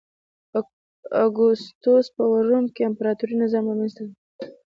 اګوستوس 1.25 2.05
په 2.15 2.21
روم 2.49 2.65
کې 2.73 2.81
امپراتوري 2.89 3.35
نظام 3.43 3.63
رامنځته 3.69 4.01
کړ. 4.05 4.13